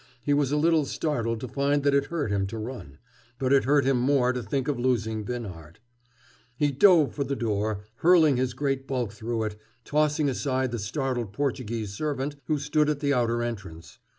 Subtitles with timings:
[0.23, 2.97] He was a little startled to find that it hurt him to run.
[3.37, 5.79] But it hurt him more to think of losing Binhart.
[6.57, 11.33] He dove for the door, hurling his great bulk through it, tossing aside the startled
[11.33, 13.99] Portuguese servant who stood at the outer entrance.